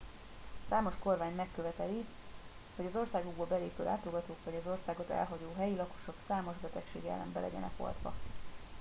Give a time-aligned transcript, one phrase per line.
[0.69, 2.05] számos kormány megköveteli
[2.75, 7.39] hogy az országukba belépő látogatók vagy az országot elhagyó helyi lakosok számos betegség ellen be
[7.39, 8.13] legyenek oltva